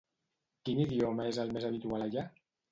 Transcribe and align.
Quin 0.69 0.81
idioma 0.85 1.29
és 1.35 1.41
el 1.45 1.55
més 1.59 1.71
habitual 1.71 2.09
allà? 2.09 2.29